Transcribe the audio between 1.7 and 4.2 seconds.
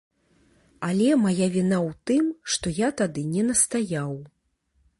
ў тым, што я тады не настаяў.